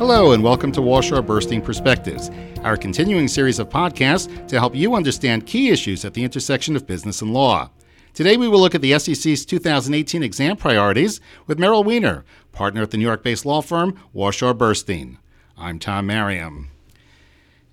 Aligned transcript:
Hello, 0.00 0.32
and 0.32 0.42
welcome 0.42 0.72
to 0.72 0.80
Warshaw 0.80 1.20
Burstein 1.20 1.62
Perspectives, 1.62 2.30
our 2.62 2.74
continuing 2.74 3.28
series 3.28 3.58
of 3.58 3.68
podcasts 3.68 4.48
to 4.48 4.58
help 4.58 4.74
you 4.74 4.94
understand 4.94 5.44
key 5.44 5.68
issues 5.68 6.06
at 6.06 6.14
the 6.14 6.24
intersection 6.24 6.74
of 6.74 6.86
business 6.86 7.20
and 7.20 7.34
law. 7.34 7.68
Today, 8.14 8.38
we 8.38 8.48
will 8.48 8.60
look 8.60 8.74
at 8.74 8.80
the 8.80 8.98
SEC's 8.98 9.44
2018 9.44 10.22
exam 10.22 10.56
priorities 10.56 11.20
with 11.46 11.58
Meryl 11.58 11.84
Wiener, 11.84 12.24
partner 12.50 12.80
at 12.80 12.92
the 12.92 12.96
New 12.96 13.04
York 13.04 13.22
based 13.22 13.44
law 13.44 13.60
firm 13.60 13.92
Warshaw 14.14 14.54
Burstein. 14.54 15.18
I'm 15.58 15.78
Tom 15.78 16.06
Merriam. 16.06 16.70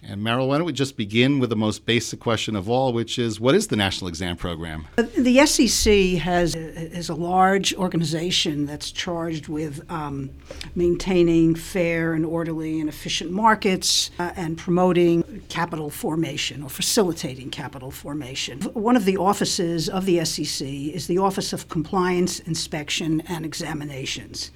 And 0.10 0.22
Meryl, 0.22 0.48
why 0.48 0.58
don't 0.58 0.66
we 0.66 0.72
just 0.72 0.96
begin 0.96 1.40
with 1.40 1.50
the 1.50 1.58
most 1.58 1.86
basic 1.86 2.22
question 2.22 2.56
of 2.56 2.70
all, 2.70 2.94
which 2.94 3.20
is 3.20 3.42
what 3.42 3.56
is 3.56 3.68
the 3.68 3.76
National 3.76 4.08
Exam 4.08 4.38
Program? 4.38 4.88
The 4.96 5.46
SEC 5.46 6.22
has 6.22 6.56
is 6.56 7.10
a 7.10 7.14
large 7.14 7.74
organization 7.76 8.66
that's 8.66 8.90
charged 8.90 9.50
with 9.50 9.84
um, 9.92 10.30
maintaining 10.76 11.56
fair 11.56 12.14
and 12.14 12.26
orderly 12.26 12.80
and 12.80 12.88
efficient 12.88 13.32
markets 13.32 14.10
uh, 14.18 14.32
and 14.38 14.58
promoting 14.58 15.44
capital 15.50 15.90
formation 15.90 16.64
or 16.64 16.70
facilitating 16.70 17.50
capital 17.50 17.92
formation. 17.92 18.62
One 18.62 18.96
of 18.96 19.04
the 19.04 19.18
offices 19.18 19.90
of 19.90 20.06
the 20.06 20.24
SEC 20.24 20.66
is 20.66 21.08
the 21.08 21.18
Office 21.18 21.52
of 21.52 21.68
Compliance, 21.68 22.40
Inspection, 22.40 23.24
and 23.28 23.44
Examinations. 23.44 24.52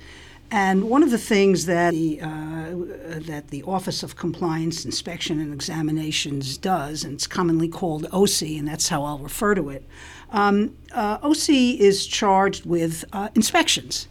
And 0.54 0.90
one 0.90 1.02
of 1.02 1.12
the 1.12 1.18
things 1.18 1.66
that 1.68 1.92
the, 1.92 2.20
uh, 2.22 3.20
that 3.22 3.48
the 3.48 3.64
Office 3.64 4.04
of 4.04 4.18
Compliance, 4.18 4.84
Inspection, 4.84 5.40
and 5.40 5.54
Examinations 5.54 6.58
does, 6.58 7.06
and 7.06 7.14
it's 7.14 7.26
commonly 7.26 7.70
called 7.70 8.06
OC, 8.12 8.42
and 8.58 8.68
that's 8.68 8.90
how 8.90 9.06
I'll 9.06 9.20
refer 9.20 9.56
to 9.56 9.70
it, 9.70 9.88
um, 10.32 10.76
uh, 10.94 11.20
OC 11.24 11.50
is 11.80 12.06
charged 12.06 12.66
with 12.66 13.06
uh, 13.14 13.30
inspections. 13.34 14.10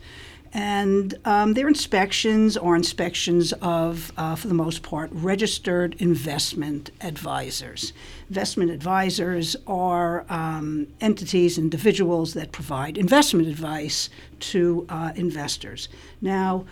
And 0.52 1.14
um, 1.24 1.54
their 1.54 1.68
inspections 1.68 2.56
are 2.56 2.74
inspections 2.74 3.52
of, 3.62 4.12
uh, 4.16 4.34
for 4.34 4.48
the 4.48 4.54
most 4.54 4.82
part, 4.82 5.09
registered 5.12 5.95
investment 6.01 6.90
advisors. 7.01 7.92
Investment 8.29 8.70
advisors 8.73 9.54
are 9.68 10.26
um, 10.29 10.88
entities, 11.01 11.57
individuals 11.57 12.34
that 12.34 12.51
provide 12.51 12.98
investment 12.98 13.46
advice 13.46 14.10
to 14.40 14.87
uh, 14.88 15.12
investors. 15.15 15.88
Now, 16.20 16.64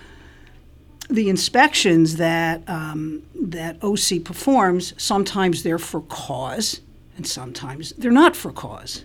the 1.08 1.28
inspections 1.28 2.16
that 2.16 2.68
um, 2.68 3.22
that 3.34 3.82
OC 3.82 4.24
performs 4.24 4.92
sometimes 4.98 5.62
they're 5.62 5.78
for 5.78 6.02
cause, 6.02 6.80
and 7.16 7.26
sometimes 7.26 7.92
they're 7.92 8.10
not 8.10 8.36
for 8.36 8.52
cause. 8.52 9.04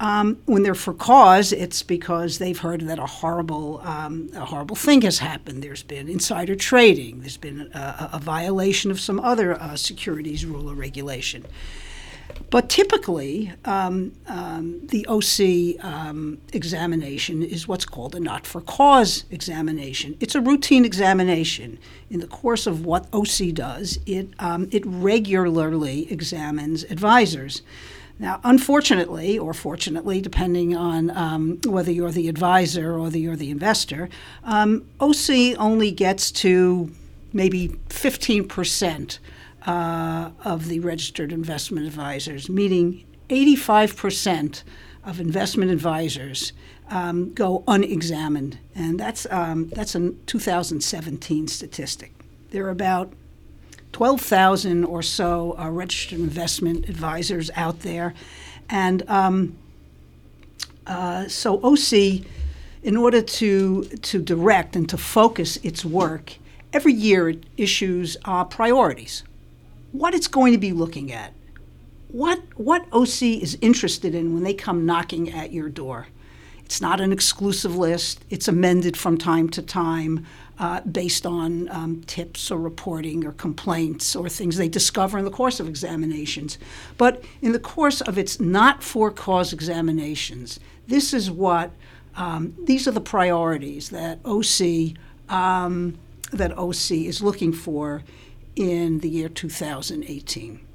Um, 0.00 0.38
when 0.46 0.62
they're 0.62 0.76
for 0.76 0.94
cause, 0.94 1.52
it's 1.52 1.82
because 1.82 2.38
they've 2.38 2.58
heard 2.58 2.82
that 2.82 3.00
a 3.00 3.06
horrible, 3.06 3.80
um, 3.82 4.30
a 4.34 4.44
horrible 4.44 4.76
thing 4.76 5.02
has 5.02 5.18
happened. 5.18 5.62
There's 5.62 5.82
been 5.82 6.08
insider 6.08 6.54
trading. 6.54 7.20
There's 7.20 7.36
been 7.36 7.70
a, 7.74 8.10
a 8.14 8.18
violation 8.20 8.92
of 8.92 9.00
some 9.00 9.18
other 9.18 9.60
uh, 9.60 9.74
securities 9.74 10.46
rule 10.46 10.70
or 10.70 10.74
regulation. 10.74 11.44
But 12.50 12.68
typically, 12.68 13.52
um, 13.64 14.12
um 14.26 14.86
the 14.86 15.04
OC 15.08 15.84
um, 15.84 16.38
examination 16.52 17.42
is 17.42 17.66
what's 17.66 17.84
called 17.84 18.14
a 18.14 18.20
not 18.20 18.46
for 18.46 18.60
cause 18.60 19.24
examination. 19.30 20.16
It's 20.20 20.36
a 20.36 20.40
routine 20.40 20.84
examination. 20.84 21.78
In 22.08 22.20
the 22.20 22.26
course 22.28 22.66
of 22.68 22.86
what 22.86 23.12
OC 23.12 23.52
does, 23.52 23.98
it, 24.06 24.28
um, 24.38 24.68
it 24.70 24.84
regularly 24.86 26.10
examines 26.12 26.84
advisors. 26.84 27.62
Now, 28.18 28.40
unfortunately, 28.42 29.38
or 29.38 29.54
fortunately, 29.54 30.20
depending 30.20 30.74
on 30.74 31.10
um, 31.10 31.60
whether 31.64 31.92
you're 31.92 32.10
the 32.10 32.28
advisor 32.28 32.94
or 32.94 33.00
whether 33.02 33.18
you're 33.18 33.36
the 33.36 33.50
investor, 33.50 34.08
um, 34.42 34.86
OC 35.00 35.56
only 35.58 35.92
gets 35.92 36.32
to 36.32 36.90
maybe 37.32 37.68
15% 37.88 39.18
uh, 39.66 40.30
of 40.44 40.68
the 40.68 40.80
registered 40.80 41.32
investment 41.32 41.86
advisors, 41.86 42.48
meaning 42.48 43.04
85% 43.28 44.62
of 45.04 45.20
investment 45.20 45.70
advisors 45.70 46.52
um, 46.90 47.32
go 47.34 47.62
unexamined. 47.68 48.58
And 48.74 48.98
that's, 48.98 49.26
um, 49.30 49.68
that's 49.68 49.94
a 49.94 50.10
2017 50.26 51.48
statistic. 51.48 52.12
There 52.50 52.64
are 52.66 52.70
about 52.70 53.12
12,000 53.92 54.84
or 54.84 55.02
so 55.02 55.56
uh, 55.58 55.70
registered 55.70 56.18
investment 56.18 56.88
advisors 56.88 57.50
out 57.54 57.80
there. 57.80 58.14
And 58.68 59.08
um, 59.08 59.56
uh, 60.86 61.28
so 61.28 61.60
OC, 61.62 62.24
in 62.82 62.96
order 62.96 63.22
to, 63.22 63.84
to 63.84 64.22
direct 64.22 64.76
and 64.76 64.88
to 64.88 64.96
focus 64.96 65.56
its 65.62 65.84
work, 65.84 66.34
every 66.72 66.92
year 66.92 67.28
it 67.30 67.44
issues 67.56 68.16
uh, 68.24 68.44
priorities. 68.44 69.24
What 69.92 70.14
it's 70.14 70.28
going 70.28 70.52
to 70.52 70.58
be 70.58 70.72
looking 70.72 71.12
at. 71.12 71.32
What, 72.08 72.40
what 72.56 72.86
OC 72.92 73.22
is 73.22 73.58
interested 73.60 74.14
in 74.14 74.34
when 74.34 74.42
they 74.42 74.54
come 74.54 74.86
knocking 74.86 75.30
at 75.30 75.52
your 75.52 75.68
door. 75.68 76.08
It's 76.68 76.82
not 76.82 77.00
an 77.00 77.14
exclusive 77.14 77.78
list, 77.78 78.22
it's 78.28 78.46
amended 78.46 78.94
from 78.94 79.16
time 79.16 79.48
to 79.48 79.62
time 79.62 80.26
uh, 80.58 80.82
based 80.82 81.24
on 81.24 81.66
um, 81.70 82.02
tips 82.02 82.50
or 82.50 82.58
reporting 82.58 83.24
or 83.24 83.32
complaints 83.32 84.14
or 84.14 84.28
things 84.28 84.58
they 84.58 84.68
discover 84.68 85.18
in 85.18 85.24
the 85.24 85.30
course 85.30 85.60
of 85.60 85.66
examinations. 85.66 86.58
But 86.98 87.24
in 87.40 87.52
the 87.52 87.58
course 87.58 88.02
of 88.02 88.18
its 88.18 88.38
not 88.38 88.82
for 88.82 89.10
cause 89.10 89.54
examinations, 89.54 90.60
this 90.86 91.14
is 91.14 91.30
what 91.30 91.70
um, 92.16 92.54
these 92.62 92.86
are 92.86 92.92
the 92.92 93.00
priorities 93.00 93.88
that 93.88 94.18
OC 94.26 94.98
um, 95.34 95.96
that 96.32 96.52
OC 96.58 96.90
is 96.90 97.22
looking 97.22 97.54
for 97.54 98.02
in 98.56 98.98
the 98.98 99.08
year 99.08 99.30
2018. 99.30 100.67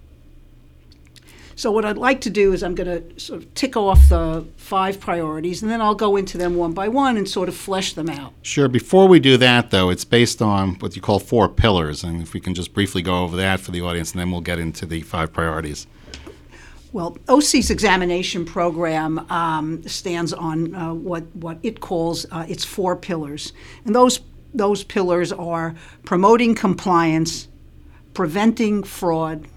So 1.56 1.72
what 1.72 1.86
I'd 1.86 1.98
like 1.98 2.22
to 2.22 2.30
do 2.30 2.54
is 2.54 2.64
I'm 2.64 2.76
going 2.76 2.88
to 2.88 3.20
sort 3.20 3.42
of 3.42 3.54
tick 3.54 3.78
off 3.78 4.10
the 4.10 4.46
five 4.58 5.00
priorities, 5.00 5.62
and 5.62 5.72
then 5.72 5.82
I'll 5.82 5.96
go 5.96 6.16
into 6.16 6.38
them 6.38 6.56
one 6.56 6.74
by 6.74 6.88
one 6.88 7.18
and 7.18 7.28
sort 7.28 7.50
of 7.50 7.56
flesh 7.56 7.94
them 7.94 8.10
out. 8.10 8.34
Sure. 8.42 8.68
Before 8.68 9.08
we 9.08 9.20
do 9.20 9.38
that, 9.38 9.72
though, 9.72 9.90
it's 9.90 10.06
based 10.06 10.42
on 10.42 10.76
what 10.76 10.96
you 10.96 11.02
call 11.02 11.20
four 11.20 11.48
pillars, 11.48 12.04
and 12.04 12.22
if 12.22 12.34
we 12.34 12.40
can 12.40 12.54
just 12.54 12.74
briefly 12.74 13.02
go 13.02 13.24
over 13.24 13.38
that 13.38 13.60
for 13.60 13.72
the 13.72 13.82
audience, 13.82 14.12
and 14.12 14.20
then 14.20 14.32
we'll 14.32 14.42
get 14.42 14.60
into 14.60 14.86
the 14.86 15.02
five 15.02 15.32
priorities. 15.32 15.88
Well, 16.92 17.18
OC's 17.28 17.72
examination 17.72 18.46
program 18.46 19.20
um, 19.32 19.82
stands 19.88 20.32
on 20.32 20.76
uh, 20.76 20.94
what 20.94 21.24
what 21.36 21.58
it 21.64 21.80
calls 21.80 22.28
uh, 22.32 22.46
its 22.48 22.64
four 22.64 22.96
pillars, 22.96 23.52
and 23.84 23.96
those 23.96 24.20
those 24.54 24.84
pillars 24.84 25.32
are 25.32 25.74
promoting 26.06 26.54
compliance, 26.54 27.48
preventing 28.14 28.84
fraud, 28.84 29.48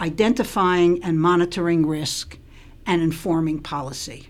identifying 0.00 1.02
and 1.02 1.20
monitoring 1.20 1.86
risk, 1.86 2.38
and 2.86 3.02
informing 3.02 3.60
policy. 3.60 4.28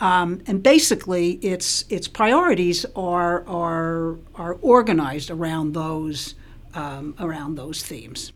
Um, 0.00 0.40
and 0.46 0.62
basically, 0.62 1.32
its 1.32 1.84
its 1.88 2.08
priorities 2.08 2.84
are 2.96 3.46
are 3.46 4.18
are 4.34 4.54
organized 4.60 5.30
around 5.30 5.72
those 5.72 6.34
um, 6.74 7.14
around 7.18 7.56
those 7.56 7.82
themes. 7.82 8.32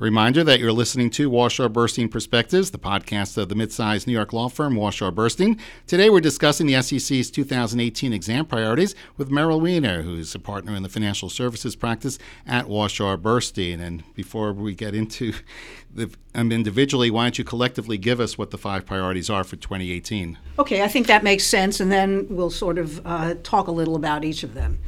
Reminder 0.00 0.42
that 0.44 0.60
you're 0.60 0.72
listening 0.72 1.10
to 1.10 1.30
Warshaw 1.30 1.68
Burstein 1.68 2.10
Perspectives, 2.10 2.70
the 2.70 2.78
podcast 2.78 3.36
of 3.36 3.50
the 3.50 3.54
mid-sized 3.54 4.06
New 4.06 4.14
York 4.14 4.32
law 4.32 4.48
firm 4.48 4.74
Warshaw 4.74 5.12
Burstein. 5.12 5.60
Today 5.86 6.08
we're 6.08 6.20
discussing 6.20 6.66
the 6.66 6.80
SEC's 6.80 7.30
2018 7.30 8.14
exam 8.14 8.46
priorities 8.46 8.94
with 9.18 9.28
Meryl 9.28 9.60
Wiener, 9.60 10.00
who's 10.00 10.34
a 10.34 10.38
partner 10.38 10.74
in 10.74 10.82
the 10.82 10.88
financial 10.88 11.28
services 11.28 11.76
practice 11.76 12.18
at 12.46 12.64
Warshaw 12.64 13.18
Burstein. 13.18 13.78
And 13.78 14.02
before 14.14 14.54
we 14.54 14.74
get 14.74 14.94
into 14.94 15.34
them 15.94 16.12
um, 16.34 16.50
individually, 16.50 17.10
why 17.10 17.24
don't 17.24 17.36
you 17.36 17.44
collectively 17.44 17.98
give 17.98 18.20
us 18.20 18.38
what 18.38 18.52
the 18.52 18.58
five 18.58 18.86
priorities 18.86 19.28
are 19.28 19.44
for 19.44 19.56
2018? 19.56 20.38
Okay, 20.58 20.82
I 20.82 20.88
think 20.88 21.08
that 21.08 21.22
makes 21.22 21.44
sense, 21.44 21.78
and 21.78 21.92
then 21.92 22.26
we'll 22.30 22.48
sort 22.48 22.78
of 22.78 23.06
uh, 23.06 23.34
talk 23.42 23.66
a 23.66 23.72
little 23.72 23.96
about 23.96 24.24
each 24.24 24.44
of 24.44 24.54
them. 24.54 24.78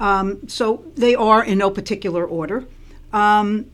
Um, 0.00 0.48
so 0.48 0.82
they 0.96 1.14
are 1.14 1.44
in 1.44 1.58
no 1.58 1.70
particular 1.70 2.26
order. 2.26 2.66
Um, 3.12 3.70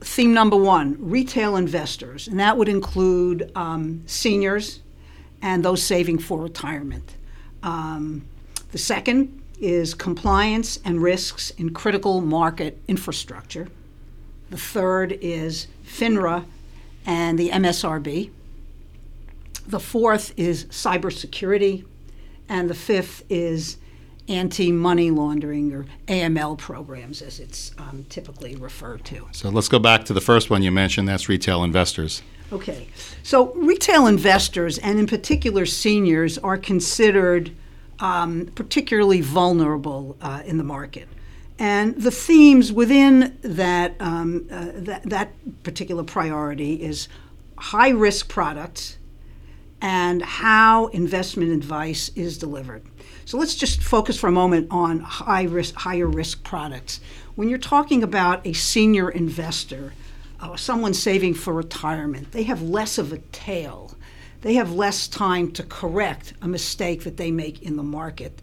theme 0.00 0.34
number 0.34 0.56
one 0.56 0.96
retail 0.98 1.56
investors, 1.56 2.28
and 2.28 2.38
that 2.38 2.56
would 2.56 2.68
include 2.68 3.50
um, 3.54 4.02
seniors 4.06 4.80
and 5.42 5.64
those 5.64 5.82
saving 5.82 6.18
for 6.18 6.40
retirement. 6.40 7.16
Um, 7.62 8.26
the 8.72 8.78
second 8.78 9.42
is 9.58 9.94
compliance 9.94 10.78
and 10.84 11.02
risks 11.02 11.50
in 11.50 11.72
critical 11.72 12.20
market 12.20 12.78
infrastructure. 12.88 13.68
The 14.50 14.58
third 14.58 15.18
is 15.20 15.66
FINRA 15.84 16.44
and 17.06 17.38
the 17.38 17.50
MSRB. 17.50 18.30
The 19.66 19.80
fourth 19.80 20.32
is 20.36 20.66
cybersecurity. 20.66 21.84
And 22.48 22.70
the 22.70 22.74
fifth 22.74 23.24
is 23.28 23.78
anti 24.28 24.72
money 24.72 25.10
laundering 25.10 25.72
or 25.72 25.86
AML 26.06 26.58
programs, 26.58 27.22
as 27.22 27.40
it's 27.40 27.72
um, 27.78 28.04
typically 28.08 28.56
referred 28.56 29.04
to. 29.06 29.26
So 29.32 29.48
let's 29.50 29.68
go 29.68 29.78
back 29.78 30.04
to 30.04 30.12
the 30.12 30.20
first 30.20 30.50
one 30.50 30.62
you 30.62 30.70
mentioned 30.70 31.08
that's 31.08 31.28
retail 31.28 31.64
investors. 31.64 32.22
Okay. 32.52 32.88
So 33.22 33.52
retail 33.54 34.06
investors, 34.06 34.78
and 34.78 34.98
in 34.98 35.06
particular 35.06 35.66
seniors, 35.66 36.38
are 36.38 36.56
considered 36.56 37.50
um, 37.98 38.46
particularly 38.54 39.20
vulnerable 39.20 40.16
uh, 40.20 40.42
in 40.44 40.58
the 40.58 40.64
market. 40.64 41.08
And 41.58 41.96
the 41.96 42.10
themes 42.10 42.72
within 42.72 43.38
that, 43.42 43.94
um, 43.98 44.46
uh, 44.50 44.66
that, 44.74 45.04
that 45.04 45.62
particular 45.62 46.04
priority 46.04 46.82
is 46.82 47.08
high 47.56 47.88
risk 47.88 48.28
products 48.28 48.98
and 49.86 50.20
how 50.20 50.88
investment 50.88 51.52
advice 51.52 52.10
is 52.16 52.36
delivered. 52.38 52.82
So 53.24 53.38
let's 53.38 53.54
just 53.54 53.84
focus 53.84 54.18
for 54.18 54.26
a 54.26 54.32
moment 54.32 54.66
on 54.68 54.98
high 54.98 55.44
risk, 55.44 55.76
higher 55.76 56.08
risk 56.08 56.42
products. 56.42 56.98
When 57.36 57.48
you're 57.48 57.58
talking 57.58 58.02
about 58.02 58.44
a 58.44 58.52
senior 58.52 59.08
investor, 59.08 59.92
uh, 60.40 60.56
someone 60.56 60.92
saving 60.92 61.34
for 61.34 61.54
retirement, 61.54 62.32
they 62.32 62.42
have 62.42 62.62
less 62.62 62.98
of 62.98 63.12
a 63.12 63.18
tail. 63.30 63.94
They 64.40 64.54
have 64.54 64.72
less 64.72 65.06
time 65.06 65.52
to 65.52 65.62
correct 65.62 66.32
a 66.42 66.48
mistake 66.48 67.04
that 67.04 67.16
they 67.16 67.30
make 67.30 67.62
in 67.62 67.76
the 67.76 67.84
market. 67.84 68.42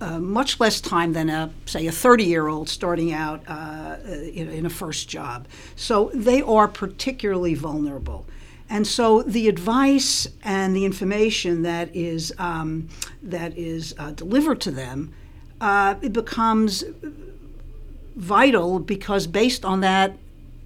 Uh, 0.00 0.18
much 0.18 0.58
less 0.58 0.80
time 0.80 1.12
than 1.12 1.30
a 1.30 1.52
say 1.64 1.86
a 1.86 1.92
30 1.92 2.24
year 2.24 2.48
old 2.48 2.68
starting 2.68 3.12
out 3.12 3.40
uh, 3.46 3.98
in, 4.04 4.50
in, 4.50 4.66
a 4.66 4.70
first 4.70 5.08
job. 5.08 5.46
So 5.76 6.10
they 6.12 6.42
are 6.42 6.66
particularly 6.66 7.54
vulnerable. 7.54 8.26
And 8.72 8.86
so 8.86 9.20
the 9.20 9.48
advice 9.48 10.26
and 10.42 10.74
the 10.74 10.86
information 10.86 11.60
that 11.62 11.94
is 11.94 12.32
um, 12.38 12.88
that 13.22 13.56
is 13.56 13.94
uh, 13.98 14.12
delivered 14.12 14.62
to 14.62 14.70
them 14.70 15.12
uh, 15.60 15.94
it 16.00 16.14
becomes 16.14 16.82
vital 18.16 18.80
because 18.80 19.26
based 19.26 19.64
on 19.64 19.80
that 19.80 20.16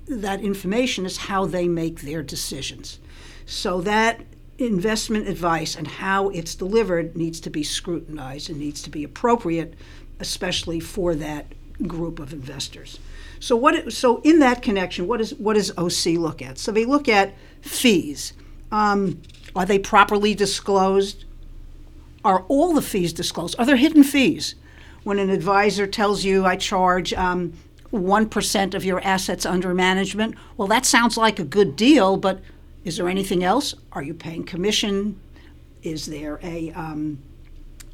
that 0.06 0.41
information 0.41 1.05
is 1.05 1.17
how 1.17 1.47
they 1.47 1.67
make 1.67 2.03
their 2.03 2.23
decisions. 2.23 3.00
So 3.44 3.81
that 3.81 4.20
investment 4.56 5.26
advice 5.29 5.75
and 5.75 5.87
how 5.87 6.29
it's 6.29 6.55
delivered 6.55 7.17
needs 7.17 7.41
to 7.41 7.50
be 7.50 7.64
scrutinized 7.64 8.49
and 8.49 8.58
needs 8.58 8.82
to 8.82 8.91
be 8.91 9.03
appropriate, 9.03 9.75
especially 10.20 10.79
for 10.79 11.17
that 11.17 11.47
group 11.87 12.20
of 12.20 12.32
investors. 12.32 13.00
So 13.38 13.56
what? 13.56 13.93
So 13.93 14.20
in 14.23 14.38
that 14.38 14.62
connection, 14.62 15.06
what 15.06 15.20
is 15.20 15.35
what 15.35 15.55
does 15.55 15.76
OC 15.76 16.19
look 16.19 16.41
at? 16.41 16.58
So 16.58 16.73
they 16.73 16.85
look 16.85 17.08
at 17.08 17.35
fees. 17.67 18.33
Um, 18.73 19.23
are 19.55 19.67
they 19.67 19.79
properly 19.79 20.35
disclosed? 20.35 21.25
Are 22.25 22.45
all 22.49 22.75
the 22.75 22.83
fees 22.83 23.13
disclosed? 23.13 23.55
Are 23.59 23.67
there 23.67 23.77
hidden 23.77 24.03
fees? 24.03 24.55
When 25.05 25.19
an 25.19 25.31
advisor 25.31 25.87
tells 25.87 26.25
you, 26.25 26.45
"I 26.45 26.57
charge." 26.57 27.13
Um, 27.15 27.53
1% 27.93 28.75
of 28.75 28.85
your 28.85 29.01
assets 29.03 29.47
under 29.47 29.73
management. 29.75 30.35
Well, 30.57 30.69
that 30.69 30.85
sounds 30.85 31.17
like 31.17 31.39
a 31.39 31.45
good 31.45 31.77
deal, 31.77 32.17
but 32.17 32.41
is 32.85 32.97
there 32.97 33.09
anything 33.09 33.43
else? 33.43 33.75
Are 33.93 34.03
you 34.03 34.15
paying 34.15 34.45
commission? 34.45 35.19
Is 35.83 36.07
there 36.07 36.39
a 36.43 36.73
um, 36.73 37.19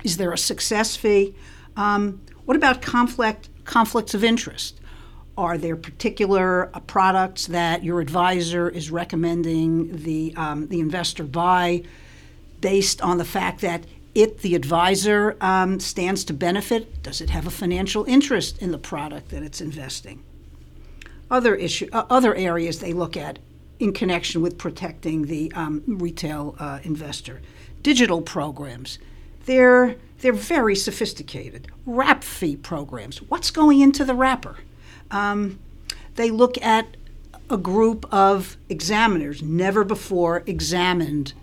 is 0.05 0.17
there 0.17 0.33
a 0.33 0.39
success 0.39 0.97
fee? 0.97 1.35
Um, 1.77 2.21
what 2.45 2.57
about 2.57 2.83
conflict 2.83 3.49
conflicts 3.65 4.15
of 4.15 4.25
interest? 4.25 4.81
Are 5.37 5.56
there 5.56 5.76
particular 5.76 6.70
uh, 6.75 6.81
products 6.81 7.46
that 7.46 7.82
your 7.82 8.00
advisor 8.00 8.69
is 8.69 8.90
recommending 8.90 10.02
the 10.02 10.34
um, 10.37 10.69
the 10.69 10.81
investor 10.81 11.25
buy 11.25 11.84
based 12.61 13.00
on 13.00 13.19
the 13.19 13.25
fact 13.25 13.61
that 13.62 13.84
it, 14.14 14.38
the 14.38 14.55
advisor, 14.55 15.37
um, 15.40 15.81
stands 15.81 16.25
to 16.25 16.34
benefit? 16.34 17.02
Does 17.02 17.20
it 17.20 17.31
have 17.31 17.46
a 17.46 17.50
financial 17.50 18.05
interest 18.05 18.61
in 18.61 18.70
the 18.73 18.79
product 18.79 19.31
that 19.31 19.43
it's 19.43 19.61
investing? 19.61 20.23
Other 21.31 21.55
issue, 21.55 21.88
uh, 21.93 22.05
other 22.11 22.35
areas 22.35 22.81
they 22.81 22.93
look 22.93 23.17
at 23.17 23.38
in 23.78 23.93
connection 23.93 24.43
with 24.43 24.58
protecting 24.58 25.26
the 25.26 25.50
um, 25.55 25.82
retail 25.87 26.55
uh, 26.58 26.81
investor. 26.85 27.40
Digital 27.82 28.20
programs, 28.20 28.99
they're, 29.46 29.96
they're 30.20 30.32
very 30.32 30.76
sophisticated. 30.76 31.69
Wrap 31.87 32.23
fee 32.23 32.56
programs, 32.56 33.23
what's 33.23 33.50
going 33.50 33.81
into 33.81 34.05
the 34.05 34.14
wrapper? 34.14 34.58
Um, 35.10 35.58
they 36.14 36.31
look 36.31 36.60
at 36.62 36.96
a 37.50 37.56
group 37.56 38.06
of 38.12 38.56
examiners, 38.69 39.43
never 39.43 39.84
before 39.84 40.43
examined 40.46 41.34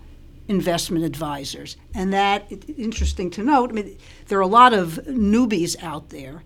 investment 0.48 1.04
advisors. 1.04 1.76
And 1.94 2.12
that, 2.12 2.50
interesting 2.76 3.30
to 3.30 3.42
note, 3.42 3.70
I 3.70 3.72
mean, 3.72 3.98
there 4.26 4.38
are 4.38 4.42
a 4.42 4.46
lot 4.46 4.72
of 4.72 5.00
newbies 5.06 5.80
out 5.82 6.10
there. 6.10 6.42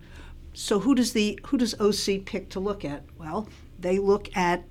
So 0.53 0.79
who 0.79 0.95
does 0.95 1.13
the 1.13 1.39
who 1.47 1.57
does 1.57 1.73
OC 1.81 2.25
pick 2.25 2.49
to 2.51 2.59
look 2.59 2.85
at? 2.85 3.03
Well, 3.17 3.49
they 3.79 3.99
look 3.99 4.29
at 4.37 4.63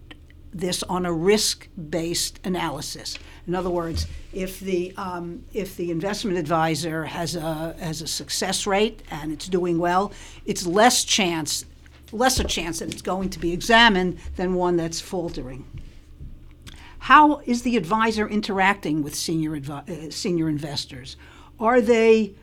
this 0.53 0.85
on 0.85 1.05
a 1.05 1.13
risk-based 1.13 2.39
analysis. 2.45 3.19
In 3.47 3.55
other 3.55 3.69
words, 3.69 4.07
if 4.33 4.61
the 4.61 4.95
um, 4.97 5.45
if 5.53 5.77
the 5.77 5.91
investment 5.91 6.39
advisor 6.39 7.05
has 7.05 7.35
a 7.35 7.75
has 7.79 8.01
a 8.01 8.07
success 8.07 8.67
rate 8.67 9.03
and 9.11 9.33
it's 9.33 9.49
doing 9.49 9.79
well, 9.79 10.13
it's 10.47 10.65
less 10.65 11.05
chance 11.05 11.67
lesser 12.15 12.45
chance 12.45 12.79
that 12.79 12.93
it's 12.93 13.03
going 13.03 13.31
to 13.31 13.39
be 13.39 13.53
examined 13.53 14.19
than 14.37 14.55
one 14.55 14.77
that's 14.77 15.01
faltering. 15.01 15.65
How 17.01 17.41
is 17.41 17.63
the 17.63 17.77
advisor 17.77 18.27
interacting 18.27 19.03
with 19.03 19.15
senior 19.15 19.51
advi- 19.51 20.09
uh, 20.09 20.11
senior 20.11 20.49
investors? 20.49 21.17
Are 21.61 21.81
they 21.81 22.35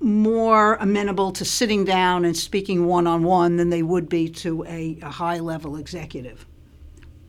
more 0.00 0.76
amenable 0.76 1.32
to 1.32 1.44
sitting 1.44 1.84
down 1.84 2.24
and 2.24 2.36
speaking 2.36 2.86
one 2.86 3.06
on 3.06 3.22
one 3.24 3.56
than 3.56 3.70
they 3.70 3.82
would 3.82 4.08
be 4.08 4.28
to 4.28 4.64
a, 4.64 4.98
a 5.02 5.10
high 5.10 5.38
level 5.38 5.76
executive? 5.76 6.46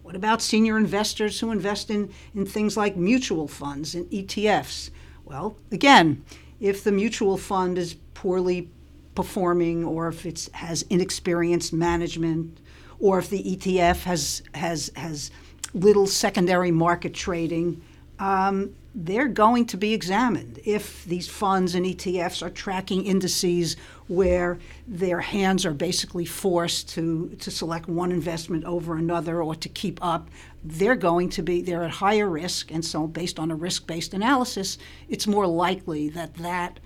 What 0.03 0.15
about 0.15 0.41
senior 0.41 0.77
investors 0.77 1.39
who 1.39 1.51
invest 1.51 1.89
in, 1.89 2.11
in 2.33 2.45
things 2.45 2.77
like 2.77 2.95
mutual 2.95 3.47
funds 3.47 3.93
and 3.93 4.09
ETFs? 4.09 4.89
Well, 5.25 5.57
again, 5.71 6.23
if 6.59 6.83
the 6.83 6.91
mutual 6.91 7.37
fund 7.37 7.77
is 7.77 7.95
poorly 8.13 8.69
performing 9.15 9.83
or 9.83 10.07
if 10.07 10.25
it 10.25 10.49
has 10.53 10.83
inexperienced 10.89 11.73
management 11.73 12.59
or 12.99 13.19
if 13.19 13.29
the 13.29 13.43
ETF 13.55 14.03
has, 14.03 14.43
has, 14.53 14.91
has 14.95 15.31
little 15.73 16.07
secondary 16.07 16.71
market 16.71 17.13
trading, 17.13 17.81
um, 18.19 18.75
they're 18.95 19.27
going 19.27 19.65
to 19.67 19.77
be 19.77 19.93
examined 19.93 20.59
if 20.65 21.05
these 21.05 21.27
funds 21.27 21.75
and 21.75 21.85
ETFs 21.85 22.41
are 22.41 22.49
tracking 22.49 23.05
indices 23.05 23.77
where 24.07 24.57
their 24.87 25.21
hands 25.21 25.65
are 25.65 25.73
basically 25.73 26.25
forced 26.25 26.89
to, 26.89 27.29
to 27.39 27.51
select 27.51 27.87
one 27.87 28.11
investment 28.11 28.65
over 28.65 28.97
another 28.97 29.43
or 29.43 29.53
to 29.55 29.69
keep 29.69 30.03
up. 30.03 30.29
They're 30.63 30.95
going 30.95 31.29
to 31.29 31.43
be 31.43 31.61
they're 31.61 31.83
at 31.83 31.91
higher 31.91 32.27
risk, 32.27 32.71
and 32.71 32.83
so 32.83 33.07
based 33.07 33.39
on 33.39 33.51
a 33.51 33.55
risk-based 33.55 34.13
analysis, 34.13 34.77
it's 35.07 35.27
more 35.27 35.47
likely 35.47 36.09
that 36.09 36.33
that 36.35 36.79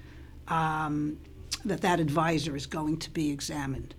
um, 0.49 1.17
that 1.65 1.81
that 1.81 1.99
advisor 1.99 2.55
is 2.55 2.65
going 2.65 2.97
to 2.97 3.09
be 3.09 3.31
examined. 3.31 3.95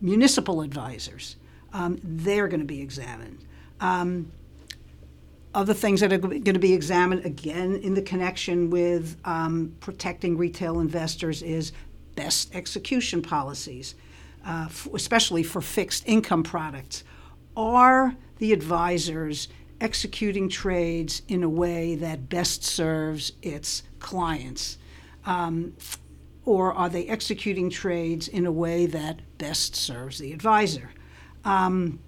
Municipal 0.00 0.60
advisors, 0.60 1.36
um, 1.72 1.98
they're 2.02 2.48
going 2.48 2.60
to 2.60 2.66
be 2.66 2.80
examined. 2.80 3.44
Um, 3.80 4.32
other 5.54 5.74
things 5.74 6.00
that 6.00 6.12
are 6.12 6.18
going 6.18 6.44
to 6.44 6.58
be 6.58 6.74
examined 6.74 7.24
again 7.24 7.76
in 7.76 7.94
the 7.94 8.02
connection 8.02 8.68
with 8.68 9.16
um, 9.24 9.74
protecting 9.80 10.36
retail 10.36 10.80
investors 10.80 11.42
is 11.42 11.72
best 12.14 12.54
execution 12.54 13.22
policies, 13.22 13.94
uh, 14.44 14.66
f- 14.66 14.88
especially 14.92 15.42
for 15.42 15.62
fixed 15.62 16.06
income 16.06 16.42
products. 16.42 17.04
Are 17.56 18.14
the 18.36 18.52
advisors 18.52 19.48
executing 19.80 20.50
trades 20.50 21.22
in 21.26 21.42
a 21.42 21.48
way 21.48 21.94
that 21.96 22.28
best 22.28 22.62
serves 22.62 23.32
its 23.40 23.82
clients? 23.98 24.76
Um, 25.24 25.72
or 26.46 26.72
are 26.72 26.88
they 26.88 27.06
executing 27.08 27.68
trades 27.68 28.28
in 28.28 28.46
a 28.46 28.52
way 28.52 28.86
that 28.86 29.20
best 29.36 29.76
serves 29.76 30.18
the 30.18 30.32
advisor? 30.32 30.90
Um, 31.44 31.98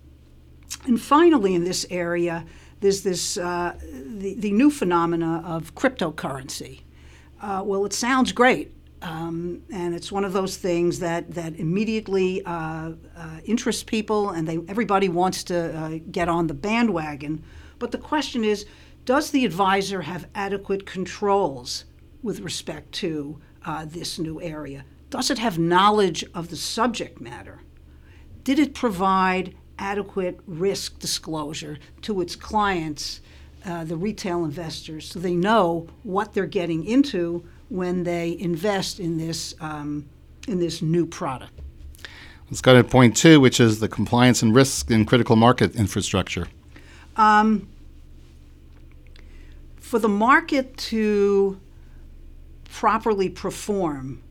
and 0.87 1.01
finally, 1.01 1.55
in 1.55 1.65
this 1.65 1.85
area, 1.91 2.47
there's 2.81 3.03
this 3.03 3.37
uh, 3.37 3.77
the, 3.83 4.35
the 4.35 4.53
new 4.53 4.71
phenomena 4.71 5.43
of 5.45 5.75
cryptocurrency. 5.75 6.83
Uh, 7.41 7.63
well, 7.65 7.85
it 7.85 7.93
sounds 7.93 8.33
great, 8.33 8.73
um, 9.03 9.63
and 9.73 9.95
it's 9.95 10.13
one 10.13 10.25
of 10.25 10.33
those 10.33 10.57
things 10.57 11.01
that 11.01 11.33
that 11.33 11.57
immediately 11.57 12.45
uh, 12.45 12.93
uh 13.17 13.41
interests 13.45 13.83
people, 13.83 14.31
and 14.31 14.47
they 14.47 14.59
everybody 14.69 15.09
wants 15.09 15.43
to 15.45 15.77
uh, 15.77 15.99
get 16.13 16.29
on 16.29 16.47
the 16.47 16.55
bandwagon. 16.55 17.43
But 17.81 17.91
the 17.91 17.99
question 17.99 18.45
is, 18.45 18.67
does 19.05 19.31
the 19.31 19.45
advisor 19.45 20.03
have 20.03 20.29
adequate 20.35 20.87
controls 20.87 21.85
with 22.23 22.41
respect 22.41 22.93
to 22.93 23.41
uh, 23.65 23.85
this 23.85 24.19
new 24.19 24.41
area? 24.41 24.85
Does 25.11 25.31
it 25.31 25.39
have 25.39 25.59
knowledge 25.59 26.25
of 26.35 26.49
the 26.49 26.57
subject 26.57 27.21
matter? 27.21 27.61
Did 28.45 28.59
it 28.59 28.75
provide 28.75 29.55
adequate 29.79 30.41
risk 30.47 30.99
disclosure 30.99 31.79
to 32.03 32.21
its 32.21 32.37
clients, 32.37 33.21
uh, 33.65 33.85
the 33.85 33.97
retail 33.97 34.45
investors, 34.45 35.11
so 35.11 35.19
they 35.19 35.35
know 35.35 35.87
what 36.03 36.33
they're 36.35 36.47
getting 36.47 36.85
into 36.85 37.45
when 37.69 38.05
they 38.05 38.37
invest 38.39 38.99
in 38.99 39.19
this 39.19 39.55
um, 39.61 40.09
in 40.47 40.59
this 40.59 40.81
new 40.81 41.07
product. 41.07 41.53
Let's 42.51 42.63
go 42.63 42.75
to 42.75 42.83
point 42.83 43.17
two, 43.17 43.41
which 43.41 43.61
is 43.61 43.81
the 43.81 43.89
compliance 43.89 44.43
and 44.43 44.55
risk 44.55 44.91
in 44.91 45.05
critical 45.05 45.37
market 45.37 45.77
infrastructure. 45.77 46.49
Um, 47.17 47.69
for 49.77 49.99
the 49.99 50.09
market 50.09 50.77
to 50.77 51.61
properly 52.69 53.29
perform, 53.29 54.23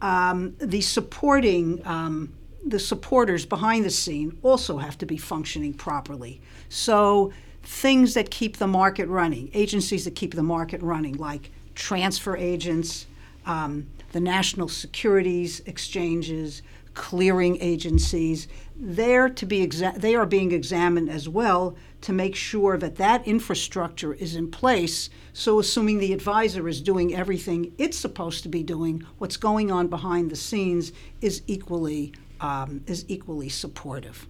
um, 0.00 0.54
the 0.58 0.80
supporting 0.80 1.84
um, 1.86 2.32
the 2.66 2.78
supporters 2.80 3.46
behind 3.46 3.84
the 3.84 3.90
scene 3.90 4.36
also 4.42 4.78
have 4.78 4.98
to 4.98 5.06
be 5.06 5.16
functioning 5.16 5.72
properly. 5.72 6.40
So 6.68 7.32
things 7.62 8.14
that 8.14 8.30
keep 8.30 8.56
the 8.56 8.66
market 8.66 9.06
running, 9.06 9.50
agencies 9.54 10.04
that 10.04 10.16
keep 10.16 10.34
the 10.34 10.42
market 10.42 10.82
running, 10.82 11.14
like 11.14 11.50
transfer 11.76 12.36
agents, 12.36 13.06
um, 13.44 13.86
the 14.12 14.20
national 14.20 14.68
securities 14.68 15.60
exchanges, 15.60 16.62
clearing 16.96 17.58
agencies, 17.60 18.48
they're 18.74 19.28
to 19.28 19.46
be 19.46 19.64
exa- 19.64 20.00
they 20.00 20.16
are 20.16 20.26
being 20.26 20.50
examined 20.50 21.08
as 21.08 21.28
well 21.28 21.76
to 22.00 22.12
make 22.12 22.34
sure 22.34 22.76
that 22.76 22.96
that 22.96 23.26
infrastructure 23.26 24.14
is 24.14 24.34
in 24.34 24.50
place. 24.50 25.08
So, 25.32 25.60
assuming 25.60 25.98
the 25.98 26.12
advisor 26.12 26.68
is 26.68 26.80
doing 26.80 27.14
everything 27.14 27.72
it's 27.78 27.96
supposed 27.98 28.42
to 28.42 28.48
be 28.48 28.64
doing, 28.64 29.04
what's 29.18 29.36
going 29.36 29.70
on 29.70 29.86
behind 29.86 30.30
the 30.30 30.36
scenes 30.36 30.92
is 31.20 31.42
equally 31.46 32.12
um, 32.40 32.82
is 32.86 33.04
equally 33.08 33.48
supportive. 33.48 34.26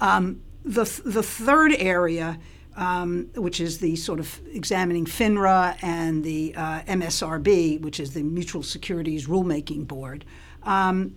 Um, 0.00 0.40
the 0.64 0.84
the 1.04 1.22
third 1.22 1.72
area. 1.74 2.38
Um, 2.76 3.30
which 3.34 3.58
is 3.60 3.78
the 3.78 3.96
sort 3.96 4.20
of 4.20 4.40
examining 4.52 5.04
FINRA 5.04 5.76
and 5.82 6.22
the 6.22 6.54
uh, 6.54 6.82
MSRB, 6.82 7.80
which 7.80 7.98
is 7.98 8.14
the 8.14 8.22
Mutual 8.22 8.62
Securities 8.62 9.26
Rulemaking 9.26 9.88
Board. 9.88 10.24
Um, 10.62 11.16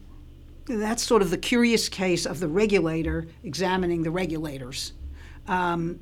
that's 0.65 1.03
sort 1.03 1.21
of 1.21 1.31
the 1.31 1.37
curious 1.37 1.89
case 1.89 2.25
of 2.25 2.39
the 2.39 2.47
regulator 2.47 3.27
examining 3.43 4.03
the 4.03 4.11
regulators. 4.11 4.93
Um, 5.47 5.99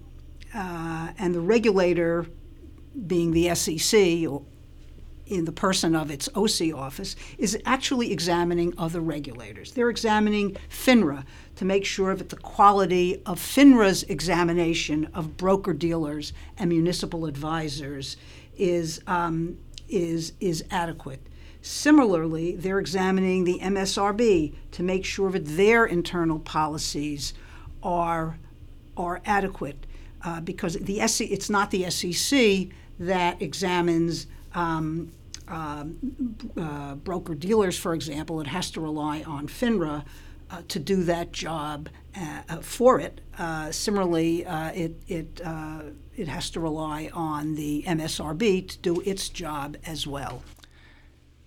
uh, 0.53 1.09
and 1.17 1.33
the 1.33 1.41
regulator, 1.41 2.25
being 3.07 3.31
the 3.31 3.53
SEC, 3.55 3.93
in 5.29 5.45
the 5.45 5.51
person 5.51 5.95
of 5.95 6.09
its 6.09 6.27
OC 6.35 6.73
office, 6.73 7.15
is 7.37 7.57
actually 7.65 8.11
examining 8.11 8.73
other 8.77 8.99
regulators. 8.99 9.71
They're 9.73 9.89
examining 9.89 10.57
FINRA 10.69 11.23
to 11.55 11.65
make 11.65 11.85
sure 11.85 12.15
that 12.15 12.29
the 12.29 12.37
quality 12.37 13.21
of 13.25 13.39
FINRA's 13.39 14.03
examination 14.03 15.07
of 15.13 15.37
broker 15.37 15.73
dealers 15.73 16.33
and 16.57 16.69
municipal 16.69 17.25
advisors 17.27 18.17
is, 18.57 19.01
um, 19.05 19.57
is, 19.87 20.33
is 20.39 20.63
adequate. 20.71 21.21
Similarly, 21.61 22.55
they're 22.55 22.79
examining 22.79 23.43
the 23.43 23.59
MSRB 23.59 24.55
to 24.71 24.83
make 24.83 25.05
sure 25.05 25.29
that 25.31 25.45
their 25.45 25.85
internal 25.85 26.39
policies 26.39 27.33
are, 27.83 28.39
are 28.95 29.21
adequate. 29.25 29.85
Uh, 30.21 30.41
because 30.41 30.73
the 30.75 31.05
SEC, 31.07 31.29
it's 31.31 31.49
not 31.49 31.71
the 31.71 31.89
SEC 31.89 32.67
that 32.99 33.41
examines 33.41 34.27
um, 34.53 35.11
uh, 35.49 35.85
uh, 36.57 36.95
broker 36.95 37.33
dealers, 37.33 37.77
for 37.77 37.93
example. 37.93 38.39
It 38.39 38.47
has 38.47 38.69
to 38.71 38.81
rely 38.81 39.23
on 39.23 39.47
FINRA 39.47 40.03
uh, 40.51 40.61
to 40.67 40.79
do 40.79 41.03
that 41.03 41.31
job 41.31 41.89
uh, 42.15 42.57
for 42.61 42.99
it. 42.99 43.21
Uh, 43.37 43.71
similarly, 43.71 44.41
it 44.41 45.01
it 45.07 45.41
it 46.17 46.27
has 46.27 46.49
to 46.51 46.59
rely 46.59 47.09
on 47.13 47.55
the 47.55 47.83
MSRB 47.87 48.67
to 48.67 48.77
do 48.79 49.01
its 49.01 49.29
job 49.29 49.77
as 49.85 50.05
well. 50.05 50.43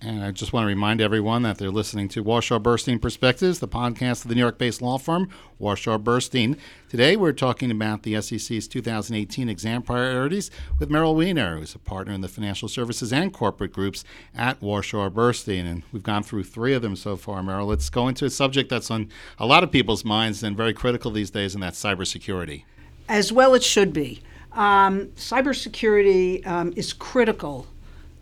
And 0.05 0.25
I 0.25 0.33
just 0.33 0.53
want 0.53 0.65
to 0.65 0.69
remind 0.69 1.01
everyone 1.01 1.43
that 1.43 1.59
they're 1.59 1.71
listening 1.71 2.09
to 2.09 2.25
Warshaw 2.25 2.61
Burstein 2.61 3.01
Perspectives, 3.01 3.61
the 3.61 3.69
podcast 3.69 4.25
of 4.25 4.29
the 4.29 4.35
New 4.35 4.41
York 4.41 4.59
based 4.59 4.83
law 4.83 4.99
firm 4.99 5.29
Warshaw 5.61 6.03
Burstein. 6.03 6.59
Today 6.89 7.15
we're 7.15 7.33
talking 7.33 7.71
about 7.71 8.03
the 8.03 8.21
SEC's 8.21 8.67
2018 8.67 9.49
exam 9.49 9.81
priorities 9.81 10.51
with 10.81 10.91
Meryl 10.91 11.15
Wiener, 11.15 11.57
who's 11.57 11.77
a 11.77 11.79
partner 11.79 12.13
in 12.13 12.21
the 12.21 12.27
financial 12.27 12.69
services 12.69 13.13
and 13.13 13.33
corporate 13.33 13.73
groups 13.73 14.03
at 14.35 14.61
Warshaw 14.61 15.09
Burstein. 15.09 15.71
And 15.71 15.85
we've 15.93 16.03
gone 16.03 16.25
through 16.25 16.45
three 16.45 16.75
of 16.75 16.83
them 16.83 16.97
so 16.97 17.15
far, 17.15 17.41
Meryl. 17.41 17.69
Let's 17.69 17.89
go 17.89 18.09
into 18.09 18.25
a 18.25 18.31
subject 18.31 18.71
that's 18.71 18.91
on 18.91 19.09
a 19.39 19.47
lot 19.47 19.63
of 19.63 19.71
people's 19.71 20.05
minds 20.05 20.43
and 20.43 20.57
very 20.57 20.75
critical 20.75 21.13
these 21.13 21.31
days, 21.31 21.55
and 21.55 21.63
that's 21.63 21.81
cybersecurity. 21.81 22.65
As 23.09 23.31
well, 23.31 23.55
it 23.55 23.63
should 23.63 23.93
be. 23.93 24.21
Um, 24.51 25.07
cybersecurity 25.15 26.45
um, 26.45 26.73
is 26.75 26.93
critical 26.93 27.69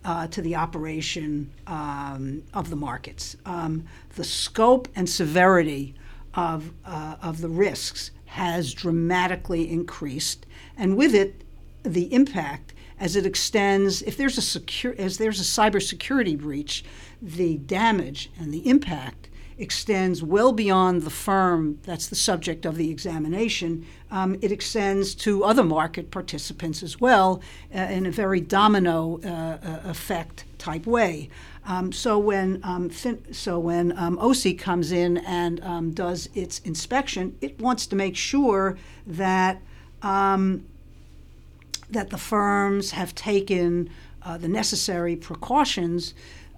uh, 0.03 0.27
to 0.27 0.41
the 0.41 0.55
operation 0.55 1.51
um, 1.67 2.43
of 2.53 2.69
the 2.69 2.75
markets. 2.75 3.35
Um, 3.45 3.85
the 4.15 4.23
scope 4.23 4.87
and 4.95 5.09
severity 5.09 5.95
of, 6.33 6.71
uh, 6.85 7.15
of 7.21 7.41
the 7.41 7.49
risks 7.49 8.11
has 8.25 8.73
dramatically 8.73 9.69
increased, 9.69 10.45
and 10.77 10.95
with 10.95 11.13
it, 11.13 11.43
the 11.83 12.13
impact 12.13 12.73
as 12.99 13.15
it 13.15 13.25
extends. 13.25 14.01
If 14.03 14.15
there's 14.15 14.37
a 14.37 14.41
secure, 14.41 14.95
as 14.97 15.17
there's 15.17 15.39
a 15.39 15.43
cybersecurity 15.43 16.37
breach, 16.37 16.85
the 17.21 17.57
damage 17.57 18.31
and 18.39 18.53
the 18.53 18.67
impact 18.69 19.27
extends 19.61 20.23
well 20.23 20.51
beyond 20.51 21.03
the 21.03 21.09
firm 21.09 21.79
that's 21.83 22.07
the 22.07 22.15
subject 22.15 22.65
of 22.65 22.75
the 22.75 22.89
examination. 22.89 23.85
Um, 24.09 24.37
it 24.41 24.51
extends 24.51 25.13
to 25.15 25.43
other 25.43 25.63
market 25.63 26.09
participants 26.09 26.81
as 26.81 26.99
well 26.99 27.41
uh, 27.73 27.79
in 27.79 28.05
a 28.05 28.11
very 28.11 28.41
domino 28.41 29.19
uh, 29.23 29.27
uh 29.27 29.89
effect 29.89 30.45
type 30.57 30.85
way. 30.85 31.29
Um, 31.65 31.91
so 31.91 32.17
when 32.17 32.59
um, 32.63 32.89
fin- 32.89 33.33
so 33.33 33.59
when 33.59 33.97
um, 33.97 34.17
OC 34.17 34.57
comes 34.57 34.91
in 34.91 35.17
and 35.19 35.63
um, 35.63 35.91
does 35.91 36.27
its 36.33 36.59
inspection, 36.59 37.37
it 37.39 37.59
wants 37.59 37.85
to 37.87 37.95
make 37.95 38.15
sure 38.15 38.77
that 39.05 39.61
um, 40.01 40.65
that 41.91 42.09
the 42.09 42.17
firms 42.17 42.91
have 42.91 43.13
taken 43.13 43.89
uh, 44.23 44.37
the 44.37 44.47
necessary 44.47 45.15
precautions 45.15 46.13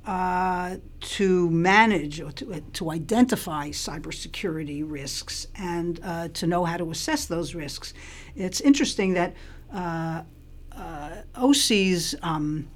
uh, 0.06 0.78
to 1.00 1.50
manage 1.50 2.20
or 2.20 2.32
to, 2.32 2.62
to 2.74 2.92
identify 2.92 3.70
cybersecurity 3.70 4.84
risks 4.86 5.48
and 5.56 6.00
uh, 6.04 6.28
to 6.30 6.46
know 6.46 6.66
how 6.66 6.78
to 6.78 6.92
assess 6.92 7.26
those 7.26 7.56
risks. 7.56 7.94
It's 8.36 8.62
interesting 8.62 9.14
that 9.14 9.34
uh, 9.74 10.24
uh 10.76 11.22
OC's 11.36 12.16
um, 12.22 12.68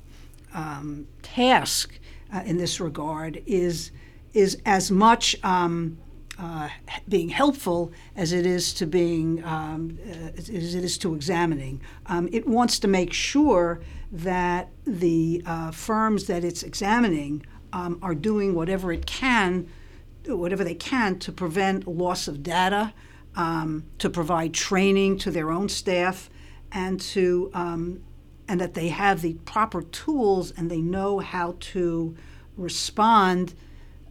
um, 0.53 1.07
task 1.22 2.00
uh, 2.34 2.43
in 2.46 2.57
this 2.57 2.79
regard 2.79 3.41
is 3.46 3.91
is 4.34 4.57
as 4.65 4.91
much 4.91 5.36
um, 5.43 5.98
uh, 6.39 6.70
being 7.08 7.29
helpful 7.29 7.91
as 8.15 8.32
it 8.32 8.46
is 8.46 8.74
to 8.74 8.86
being 8.86 9.44
um, 9.44 9.98
uh, 10.08 10.29
as 10.38 10.50
it 10.50 10.84
is 10.84 10.98
to 11.00 11.15
examining. 11.15 11.82
Um, 12.06 12.29
it 12.32 12.48
wants 12.48 12.79
to 12.79 12.88
make 12.88 13.13
sure 13.13 13.79
that 14.12 14.70
the 14.86 15.41
uh, 15.46 15.72
firms 15.72 16.27
that 16.27 16.44
it's 16.44 16.63
examining 16.63 17.46
um, 17.74 18.00
are 18.01 18.15
doing 18.15 18.53
whatever 18.53 18.91
it 18.91 19.06
can, 19.06 19.67
whatever 20.27 20.63
they 20.63 20.75
can 20.75 21.20
to 21.20 21.32
prevent 21.32 21.88
loss 21.88 22.27
of 22.27 22.44
data, 22.44 22.94
um, 23.36 23.86
to 23.98 24.10
provide 24.10 24.53
training 24.53 25.17
to 25.20 25.32
their 25.32 25.51
own 25.51 25.70
staff, 25.70 26.29
and 26.72 27.00
to 27.00 27.50
um, 27.53 28.03
and 28.48 28.62
that 28.62 28.74
they 28.74 28.89
have 28.89 29.22
the 29.22 29.34
proper 29.46 29.82
tools 29.82 30.51
and 30.51 30.72
they 30.72 30.82
know 30.82 31.20
how 31.20 31.56
to 31.60 32.15
respond 32.56 33.53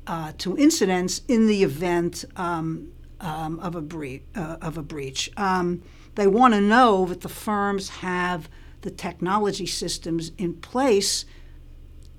uh, 0.06 0.32
to 0.38 0.56
incidents 0.56 1.22
in 1.28 1.46
the 1.46 1.62
event 1.62 2.25
um, 2.36 2.92
um, 3.20 3.58
of 3.60 3.75
a 3.75 3.80
breach. 3.80 4.22
Uh, 4.34 4.56
of 4.60 4.78
a 4.78 4.82
breach, 4.82 5.30
um, 5.36 5.82
they 6.14 6.26
want 6.26 6.54
to 6.54 6.60
know 6.60 7.06
that 7.06 7.20
the 7.20 7.28
firms 7.28 7.88
have 7.88 8.48
the 8.82 8.90
technology 8.90 9.66
systems 9.66 10.32
in 10.38 10.54
place, 10.54 11.25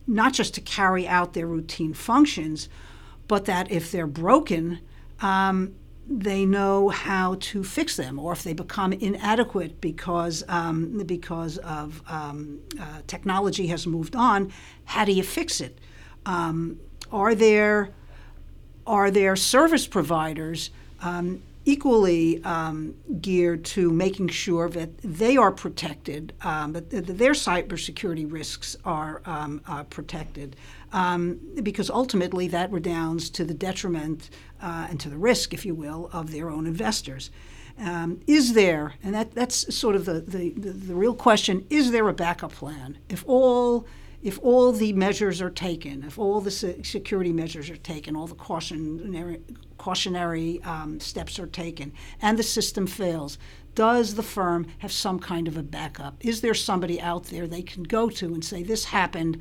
not 0.06 0.34
just 0.34 0.53
to 0.56 0.62
carry 0.62 1.08
out 1.08 1.34
their 1.34 1.48
routine 1.48 1.94
functions, 1.94 2.70
but 3.27 3.46
that 3.46 3.72
if 3.72 3.91
they're 3.91 4.08
broken, 4.08 4.79
um, 5.22 5.75
they 6.10 6.46
know 6.46 6.89
how 6.89 7.36
to 7.39 7.63
fix 7.63 7.98
them, 7.98 8.17
or 8.17 8.32
if 8.32 8.44
they 8.44 8.53
become 8.53 8.94
inadequate 8.94 9.82
because 9.82 10.44
um, 10.48 11.03
because 11.06 11.58
of 11.60 12.01
um, 12.08 12.60
uh, 12.79 13.01
technology 13.08 13.67
has 13.67 13.86
moved 13.86 14.15
on, 14.15 14.51
how 14.86 15.03
do 15.03 15.12
you 15.12 15.24
fix 15.24 15.60
it? 15.60 15.79
Are 17.12 17.36
there 17.36 17.90
are 18.86 19.12
there 19.12 19.36
service 19.36 19.86
providers 19.86 20.70
um, 21.02 21.42
equally 21.66 22.42
um, 22.46 22.96
geared 23.20 23.66
to 23.66 23.92
making 23.92 24.30
sure 24.30 24.70
that 24.70 24.98
they 25.00 25.36
are 25.36 25.52
protected, 25.52 26.32
um, 26.42 26.72
that, 26.72 26.90
that, 26.90 27.18
their 27.18 27.34
cybersecurity 27.34 28.32
risks 28.32 28.78
are 28.86 29.22
um, 29.26 29.60
uh, 29.68 29.84
protected, 29.84 30.56
um, 30.94 31.38
because 31.62 31.90
ultimately 31.90 32.48
that 32.48 32.72
redounds 32.72 33.30
to 33.30 33.44
the 33.44 33.54
detriment 33.54 34.30
uh, 34.62 34.88
and 34.90 34.98
to 35.02 35.10
the 35.10 35.18
risk, 35.18 35.54
if 35.54 35.66
you 35.66 35.76
will, 35.76 36.10
of 36.14 36.32
their 36.32 36.50
own 36.50 36.66
investors. 36.66 37.30
Um, 37.80 38.22
is 38.26 38.54
there, 38.54 38.94
and 39.04 39.14
that, 39.14 39.36
that's 39.36 39.76
sort 39.76 39.98
of 39.98 40.06
the, 40.06 40.22
the, 40.22 40.52
the 40.52 40.96
real 40.96 41.14
question, 41.14 41.68
is 41.70 41.92
there 41.92 42.08
a 42.08 42.14
backup 42.14 42.54
plan? 42.54 42.98
If 43.10 43.26
all 43.28 43.86
if 44.21 44.39
all 44.41 44.71
the 44.71 44.93
measures 44.93 45.41
are 45.41 45.50
taken, 45.50 46.03
if 46.03 46.17
all 46.17 46.41
the 46.41 46.51
security 46.51 47.31
measures 47.31 47.69
are 47.69 47.77
taken, 47.77 48.15
all 48.15 48.27
the 48.27 48.36
cautionary, 48.36 49.41
cautionary 49.77 50.62
um, 50.63 51.00
steps 51.00 51.38
are 51.39 51.47
taken, 51.47 51.93
and 52.21 52.38
the 52.38 52.43
system 52.43 52.88
fails, 52.88 53.38
does 53.75 54.15
the 54.15 54.24
firm 54.24 54.65
have 54.79 54.91
some 54.91 55.19
kind 55.19 55.47
of 55.47 55.55
a 55.55 55.62
backup? 55.62 56.15
Is 56.25 56.41
there 56.41 56.55
somebody 56.55 57.00
out 57.00 57.25
there 57.25 57.45
they 57.45 57.62
can 57.62 57.83
go 57.83 58.09
to 58.09 58.33
and 58.33 58.43
say, 58.43 58.63
This 58.63 58.86
happened, 58.86 59.39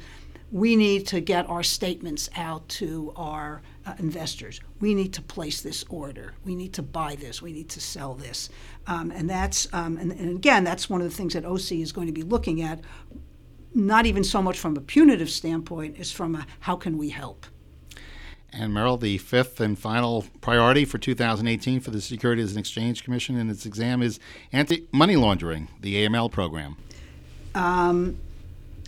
we 0.53 0.77
need 0.77 1.07
to 1.09 1.21
get 1.21 1.49
our 1.49 1.63
statements 1.63 2.29
out 2.37 2.69
to 2.69 3.13
our 3.17 3.63
uh, 3.85 3.95
investors. 3.99 4.61
We 4.79 4.95
need 4.95 5.13
to 5.15 5.23
place 5.23 5.61
this 5.61 5.85
order. 5.89 6.35
We 6.45 6.55
need 6.55 6.73
to 6.75 6.83
buy 6.83 7.17
this. 7.17 7.43
We 7.43 7.53
need 7.53 7.69
to 7.71 7.81
sell 7.81 8.15
this. 8.15 8.49
Um, 8.87 9.11
and 9.11 9.29
that's 9.29 9.73
um, 9.73 9.97
and, 9.97 10.13
and 10.13 10.37
again, 10.37 10.65
that's 10.65 10.89
one 10.89 11.01
of 11.01 11.09
the 11.09 11.17
things 11.17 11.33
that 11.33 11.45
OC 11.45 11.73
is 11.73 11.93
going 11.93 12.07
to 12.07 12.13
be 12.13 12.23
looking 12.23 12.63
at. 12.63 12.81
Not 13.77 14.07
even 14.07 14.25
so 14.25 14.41
much 14.41 14.59
from 14.59 14.75
a 14.79 14.81
punitive 14.81 15.29
standpoint, 15.29 16.01
as 16.01 16.11
from 16.11 16.35
a 16.35 16.47
how 16.61 16.77
can 16.77 16.97
we 16.97 17.11
help. 17.11 17.45
And 18.51 18.73
Meryl, 18.73 18.99
the 18.99 19.19
fifth 19.19 19.61
and 19.61 19.79
final 19.79 20.25
priority 20.41 20.87
for 20.87 20.97
2018 20.97 21.81
for 21.81 21.91
the 21.91 22.01
Securities 22.01 22.53
and 22.53 22.59
Exchange 22.59 23.05
Commission 23.05 23.37
in 23.37 23.51
its 23.51 23.67
exam 23.67 24.03
is 24.03 24.19
anti 24.51 24.89
money 24.93 25.17
laundering, 25.17 25.69
the 25.83 26.07
AML 26.07 26.33
program. 26.33 26.79
Um, 27.55 28.17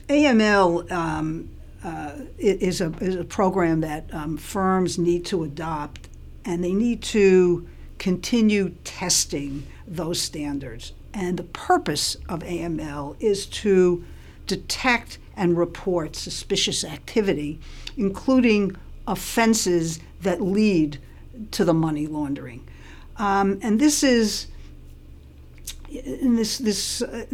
AML 0.09 0.91
um, 0.91 1.51
uh, 1.85 2.13
is, 2.39 2.81
a, 2.81 2.91
is 3.03 3.17
a 3.17 3.25
program 3.25 3.83
that 3.83 4.13
um, 4.15 4.39
firms 4.39 4.97
need 4.97 5.27
to 5.27 5.45
adopt, 5.45 6.09
and 6.47 6.65
they 6.65 6.73
need 6.73 7.03
to 7.03 7.69
continue 7.99 8.71
testing 8.85 9.67
those 9.87 10.19
standards. 10.19 10.95
And 11.13 11.37
the 11.37 11.45
purpose 11.45 12.17
of 12.27 12.41
AML 12.41 13.17
is 13.21 13.45
to 13.45 14.03
detect 14.49 15.19
and 15.37 15.57
report 15.57 16.17
suspicious 16.17 16.85
activity, 16.85 17.61
including 17.97 18.77
offenses 19.07 20.01
that 20.23 20.41
lead 20.41 20.99
to 21.53 21.65
the 21.65 21.75
money 21.75 22.07
laundering. 22.07 22.67
Um, 23.17 23.59
and 23.63 23.81
this 23.81 24.03
is, 24.03 24.49
in 25.89 26.37
this, 26.37 26.59
this 26.59 27.03
uh, 27.03 27.25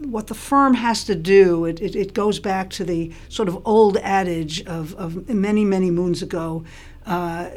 what 0.00 0.26
the 0.26 0.34
firm 0.34 0.74
has 0.74 1.04
to 1.04 1.14
do, 1.14 1.64
it, 1.64 1.80
it, 1.80 1.94
it, 1.94 2.14
goes 2.14 2.40
back 2.40 2.70
to 2.70 2.84
the 2.84 3.12
sort 3.28 3.48
of 3.48 3.66
old 3.66 3.96
adage 3.98 4.64
of, 4.66 4.94
of 4.94 5.28
many, 5.28 5.64
many 5.64 5.90
moons 5.90 6.22
ago 6.22 6.64
uh, 7.06 7.50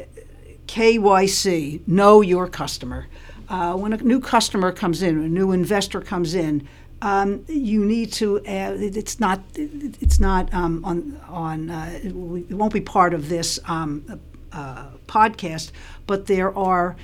KYC, 0.66 1.86
know 1.86 2.20
your 2.20 2.48
customer. 2.48 3.06
Uh, 3.48 3.74
when 3.74 3.92
a 3.92 3.98
new 3.98 4.20
customer 4.20 4.72
comes 4.72 5.02
in, 5.02 5.18
a 5.18 5.28
new 5.28 5.52
investor 5.52 6.00
comes 6.00 6.34
in, 6.34 6.66
um, 7.02 7.44
you 7.48 7.84
need 7.84 8.12
to. 8.14 8.44
Add, 8.46 8.80
it's 8.80 9.18
not. 9.18 9.40
It's 9.56 10.20
not 10.20 10.54
um, 10.54 10.84
on 10.84 11.20
on. 11.28 11.68
Uh, 11.68 12.00
it 12.02 12.14
won't 12.14 12.72
be 12.72 12.80
part 12.80 13.12
of 13.12 13.28
this 13.28 13.58
um, 13.66 14.20
uh, 14.52 14.86
podcast, 15.08 15.72
but 16.06 16.26
there 16.26 16.56
are 16.56 16.96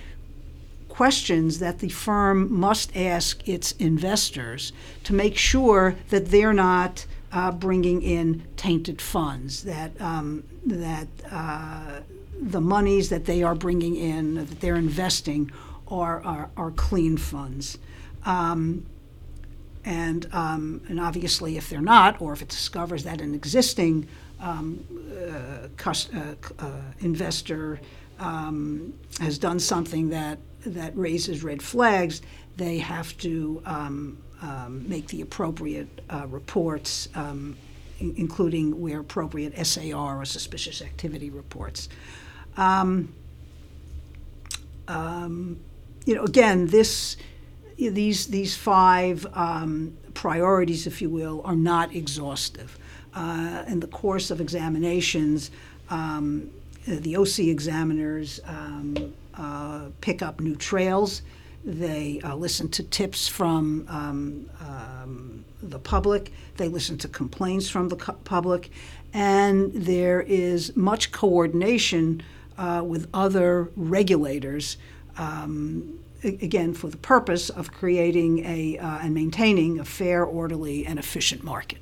questions 0.88 1.59
that 1.59 1.81
the 1.81 1.88
firm 1.88 2.52
must 2.52 2.97
ask 2.97 3.47
its 3.49 3.73
investors 3.73 4.73
to 5.02 5.12
make 5.12 5.37
sure 5.37 5.97
that 6.11 6.26
they're 6.26 6.52
not 6.52 7.05
uh, 7.33 7.50
bringing 7.50 8.00
in 8.00 8.45
tainted 8.57 9.02
funds, 9.02 9.64
that 9.64 9.90
um, 10.00 10.45
that 10.64 11.09
uh, 11.33 12.00
the 12.40 12.61
monies 12.61 13.09
that 13.09 13.25
they 13.25 13.43
are 13.43 13.57
bringing 13.57 13.97
in, 13.97 14.35
that 14.35 14.61
they're 14.61 14.76
investing, 14.76 15.50
are 15.88 16.23
are, 16.23 16.50
are 16.57 16.71
clean 16.71 17.17
funds. 17.17 17.78
Um, 18.25 18.87
and, 19.88 20.28
um, 20.35 20.83
and 20.90 21.00
obviously, 21.00 21.57
if 21.57 21.71
they're 21.71 21.80
not, 21.80 22.21
or 22.21 22.35
if 22.35 22.42
it 22.42 22.49
discovers 22.49 23.04
that 23.04 23.23
an 23.23 23.35
existing 23.35 24.07
um, 24.38 24.85
uh, 25.18 25.68
uh, 25.87 26.35
uh, 26.59 26.80
investor 27.00 27.80
um, 28.18 28.92
has 29.18 29.38
done 29.38 29.59
something 29.59 30.11
that 30.11 30.38
that 30.66 30.95
raises 30.95 31.42
red 31.42 31.62
flags, 31.62 32.21
they 32.59 32.76
have 32.78 33.16
to 33.18 33.62
um, 33.64 34.18
um, 34.42 34.87
make 34.87 35.09
the 35.09 35.23
appropriate 35.23 36.02
uh, 36.11 36.26
reports, 36.28 37.09
um, 37.14 37.57
in- 37.99 38.14
including 38.18 38.78
where 38.78 39.00
appropriate 39.00 39.57
SAR 39.66 40.21
or 40.21 40.25
suspicious 40.26 40.83
activity 40.83 41.30
reports. 41.30 41.88
You 46.07 46.14
know, 46.14 46.24
again, 46.24 46.66
this 46.68 47.16
these 47.79 48.27
these 48.27 48.57
five 48.57 49.27
um, 49.35 49.97
priorities, 50.14 50.87
if 50.87 51.01
you 51.01 51.09
will, 51.11 51.43
are 51.45 51.57
not 51.57 51.95
exhaustive. 51.95 52.79
Uh, 53.14 53.64
in 53.67 53.81
the 53.81 53.87
course 53.87 54.31
of 54.31 54.41
examinations, 54.41 55.51
um, 55.91 56.51
the 56.87 57.17
OC 57.17 57.41
examiners 57.41 58.41
um, 58.45 59.14
uh, 59.35 59.87
pick 60.01 60.23
up 60.23 60.41
new 60.41 60.57
trails. 60.57 61.23
They 61.64 62.21
uh, 62.25 62.35
listen 62.37 62.69
to 62.71 62.83
tips 62.83 63.29
from 63.29 63.87
um, 63.88 64.51
um, 64.61 65.45
the 65.62 65.79
public. 65.79 66.33
They 66.57 66.69
listen 66.69 66.99
to 66.99 67.09
complaints 67.09 67.69
from 67.69 67.88
the 67.88 67.97
public. 67.97 68.71
And 69.12 69.73
there 69.73 70.21
is 70.21 70.77
much 70.77 71.12
coordination 71.12 72.23
uh, 72.57 72.83
with 72.85 73.09
other 73.14 73.71
regulators, 73.77 74.77
um, 75.17 75.99
again, 76.22 76.74
for 76.74 76.88
the 76.88 76.96
purpose 76.96 77.50
of 77.50 77.72
creating 77.72 78.44
a, 78.44 78.78
uh, 78.78 78.98
and 79.02 79.14
maintaining 79.14 79.78
a 79.78 79.85
fair, 79.85 80.24
orderly, 80.24 80.87
and 80.87 80.98
efficient 80.98 81.42
market. 81.42 81.78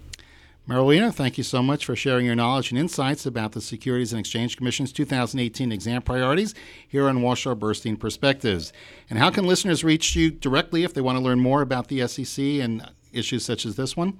Marilena, 0.68 1.14
thank 1.14 1.38
you 1.38 1.44
so 1.44 1.62
much 1.62 1.84
for 1.86 1.94
sharing 1.94 2.26
your 2.26 2.34
knowledge 2.34 2.72
and 2.72 2.78
insights 2.78 3.24
about 3.24 3.52
the 3.52 3.60
Securities 3.60 4.12
and 4.12 4.18
Exchange 4.18 4.56
Commission's 4.56 4.92
2018 4.92 5.70
exam 5.70 6.02
priorities 6.02 6.56
here 6.88 7.08
on 7.08 7.18
Warshaw 7.18 7.54
Burstein 7.54 7.96
Perspectives. 7.96 8.72
And 9.08 9.16
how 9.16 9.30
can 9.30 9.46
listeners 9.46 9.84
reach 9.84 10.16
you 10.16 10.32
directly 10.32 10.82
if 10.82 10.92
they 10.92 11.00
want 11.00 11.18
to 11.18 11.22
learn 11.22 11.38
more 11.38 11.62
about 11.62 11.86
the 11.86 12.04
SEC 12.08 12.44
and 12.44 12.84
issues 13.12 13.44
such 13.44 13.64
as 13.64 13.76
this 13.76 13.96
one? 13.96 14.18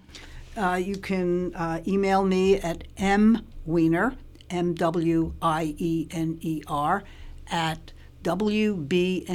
Uh, 0.57 0.75
you 0.75 0.97
can 0.97 1.53
uh, 1.57 1.83
email 1.85 2.23
me 2.23 2.61
at 2.61 2.85
mwiener, 2.97 4.17
M 4.49 4.75
W 4.75 5.33
I 5.43 5.75
E 5.79 6.07
N 6.13 6.39
E 6.41 6.63
R, 6.69 7.03
at 7.51 7.93
wbny.com 8.27 9.29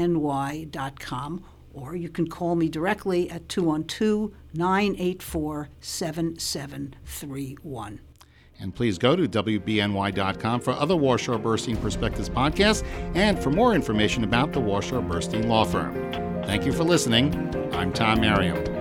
or 1.74 1.96
you 1.96 2.10
can 2.10 2.28
call 2.28 2.56
me 2.56 2.68
directly 2.68 3.32
at 3.32 3.48
212 3.48 4.34
984 4.54 5.70
7731. 5.80 8.02
And 8.60 8.76
please 8.76 8.98
go 8.98 9.16
to 9.16 9.26
WBNY.com 9.28 10.62
for 10.62 10.72
other 10.72 10.94
Warshaw 10.94 11.42
Burstein 11.42 11.82
Perspectives 11.82 12.30
podcasts 12.30 12.86
and 13.16 13.40
for 13.40 13.50
more 13.50 13.74
information 13.74 14.24
about 14.24 14.54
the 14.54 14.60
Warshaw 14.60 15.08
Burstein 15.08 15.48
Law 15.48 15.66
Firm. 15.66 15.96
Thank 16.44 16.66
you 16.66 16.74
for 16.74 16.84
listening. 16.84 17.34
I'm 17.74 17.94
Tom 17.94 18.22
Merriam. 18.22 18.81